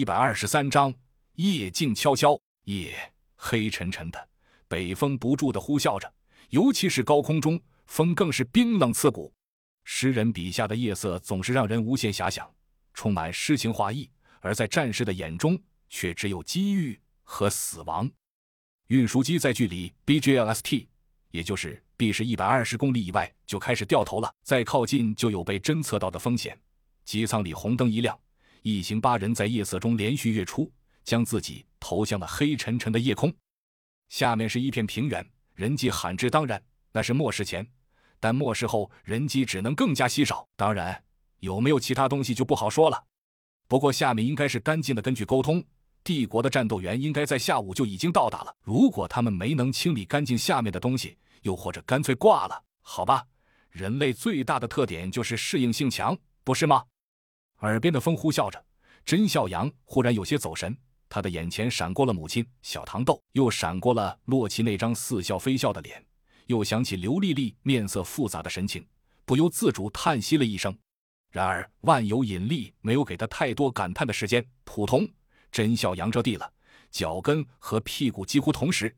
[0.00, 0.94] 一百二十三章，
[1.34, 4.28] 夜静悄悄，夜黑沉沉的，
[4.66, 6.10] 北风不住的呼啸着，
[6.48, 9.30] 尤其是高空中，风更是冰冷刺骨。
[9.84, 12.50] 诗人笔下的夜色总是让人无限遐想，
[12.94, 14.08] 充满诗情画意；
[14.40, 15.60] 而在战士的眼中，
[15.90, 18.10] 却只有机遇和死亡。
[18.86, 20.86] 运输机在距离 BGLST，
[21.30, 26.58] 也就是 B 是一百二十公里以外就开始掉头了，再靠近就有被侦测到的风险。
[27.04, 28.18] 机舱里红灯一亮。
[28.62, 30.70] 一行八人在夜色中连续跃出，
[31.04, 33.32] 将自己投向了黑沉沉的夜空。
[34.08, 35.24] 下面是一片平原，
[35.54, 36.28] 人迹罕至。
[36.28, 37.66] 当然，那是末世前，
[38.18, 40.46] 但末世后人迹只能更加稀少。
[40.56, 41.02] 当然，
[41.38, 43.04] 有没有其他东西就不好说了。
[43.68, 45.00] 不过下面应该是干净的。
[45.00, 45.64] 根据沟通，
[46.02, 48.54] 帝国的战斗员应该在下午就已经到达了。
[48.62, 53.24] 如果他们没能清理干净下面的东西，又或者干脆挂了，好吧。
[53.70, 56.84] 人类最大的特点就是适应性强，不是吗？
[57.60, 58.62] 耳边的风呼啸着，
[59.04, 60.76] 甄笑阳忽然有些走神，
[61.08, 66.02] 他的眼前闪过了母亲小糖豆，又闪过了洛奇那张似笑非笑的脸，
[66.46, 68.86] 又想起刘丽丽面色复杂的神情，
[69.24, 70.76] 不由自主叹息了一声。
[71.30, 75.08] 然而万有引力没有给他太多感叹的时间，扑通，
[75.52, 76.52] 甄笑阳着地了，
[76.90, 78.94] 脚跟和屁股几乎同时，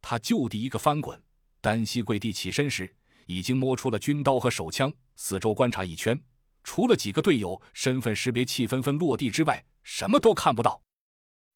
[0.00, 1.20] 他就地一个翻滚，
[1.60, 2.94] 单膝跪地起身时，
[3.26, 6.18] 已经摸出了军刀和手枪，四周观察一圈。
[6.64, 10.82] 除了几个队友身份识别器纷纷落地之外，什么都看不到。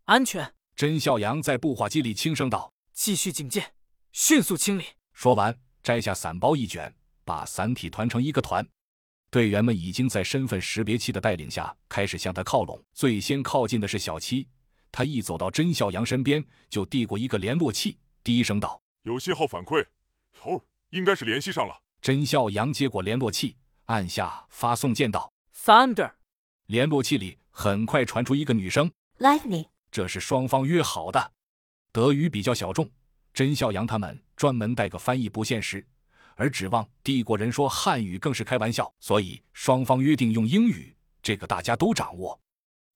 [0.04, 0.54] 安全。
[0.76, 3.72] 甄笑阳在步话机里轻声道：“继续警戒，
[4.12, 8.64] 迅速清理。”说完，摘下伞包一卷，把伞体团成一个团。
[9.30, 12.80] 队员们已经在身份识别器的带领下开始向他靠拢。
[12.92, 14.46] 最先靠近的是小七，
[14.92, 19.84] 他一走到甄笑阳身边，就递过一个联络器，低声道：“有信号反馈，
[20.32, 23.56] 头应该是联系上了。”甄笑阳接过联络器。
[23.88, 25.32] 按下发送键道
[25.64, 26.12] ，Thunder。
[26.66, 29.68] 联络器里很快传出一个女声，Lively。
[29.90, 31.32] 这是双方约好的。
[31.90, 32.90] 德语比较小众，
[33.32, 35.86] 甄笑阳他们专门带个翻译不现实，
[36.34, 38.92] 而指望帝国人说汉语更是开玩笑。
[39.00, 42.38] 所以双方约定用英语，这个大家都掌握。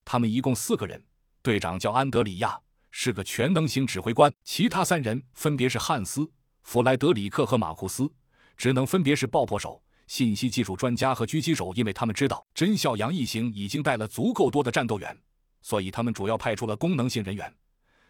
[0.04, 1.02] 他们一共四个人，
[1.40, 4.30] 队长叫安德里亚，是个全能型指挥官。
[4.44, 6.30] 其他三人分别是汉斯、
[6.60, 8.12] 弗莱德里克和马库斯，
[8.58, 9.82] 职能分别是爆破手。
[10.06, 15.16] 信息技术专家和狙击手，因为他们知道甄笑阳一行已经带了足够多的战斗员，
[15.60, 17.52] 所以他们主要派出了功能性人员。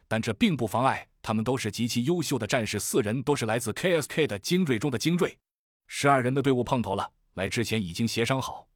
[0.09, 5.39] 但这并不妨碍他们都是极其优秀的战士，四人都是来自 KSK 的精锐中的精锐。
[5.87, 8.67] 十二人的队伍碰头了，来之前已经协商好，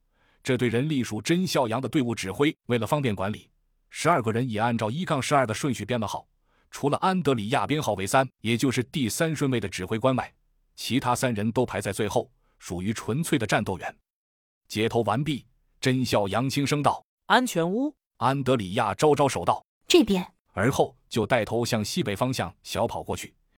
[0.41, 2.55] 这队人隶属甄笑阳的队伍指挥。
[2.67, 3.49] 为了方便管理，
[3.89, 6.27] 十二个人也按照一杠十二的顺序编了号，
[6.71, 10.33] 除了安德里亚编号为三，也就是第三顺位的指挥官外，
[10.75, 12.31] 其他三人都排在最后。
[12.59, 13.95] 属于纯粹的战斗员。
[14.67, 15.45] 接头完毕，
[15.79, 23.33] 甄笑阳轻声道：“安全屋。”安德里亚招招手道：“这边。”而后就带头向西北方向小跑过去。